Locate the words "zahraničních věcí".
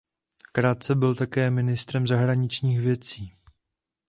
2.07-3.33